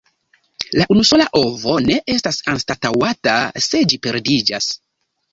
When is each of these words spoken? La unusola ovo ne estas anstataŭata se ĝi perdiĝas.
La 0.79 0.85
unusola 0.93 1.25
ovo 1.39 1.75
ne 1.87 1.97
estas 2.13 2.39
anstataŭata 2.53 3.35
se 3.67 3.83
ĝi 3.93 4.01
perdiĝas. 4.07 4.71